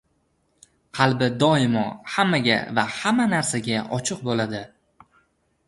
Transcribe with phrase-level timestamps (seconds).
[0.99, 4.67] qalbi doimo hammaga va hamma narsaga ochiq bo‘ladi.